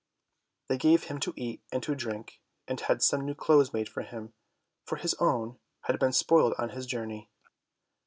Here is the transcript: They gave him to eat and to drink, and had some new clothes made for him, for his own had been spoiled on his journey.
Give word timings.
They 0.67 0.79
gave 0.79 1.03
him 1.03 1.19
to 1.19 1.33
eat 1.37 1.61
and 1.71 1.83
to 1.83 1.93
drink, 1.93 2.41
and 2.67 2.79
had 2.81 3.03
some 3.03 3.23
new 3.23 3.35
clothes 3.35 3.71
made 3.71 3.87
for 3.87 4.01
him, 4.01 4.33
for 4.83 4.95
his 4.95 5.13
own 5.19 5.59
had 5.81 5.99
been 5.99 6.11
spoiled 6.11 6.55
on 6.57 6.69
his 6.69 6.87
journey. 6.87 7.29